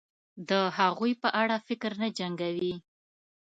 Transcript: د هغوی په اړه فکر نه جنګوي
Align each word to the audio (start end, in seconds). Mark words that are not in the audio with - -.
د 0.49 0.51
هغوی 0.77 1.13
په 1.21 1.29
اړه 1.41 1.55
فکر 1.67 1.91
نه 2.01 2.07
جنګوي 2.17 2.75